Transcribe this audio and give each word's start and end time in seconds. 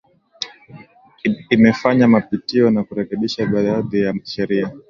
Imefanya 1.49 2.07
mapitio 2.07 2.69
na 2.71 2.83
kurekebisha 2.83 3.45
baadhii 3.45 4.01
ya 4.01 4.13
Sheria 4.23 4.71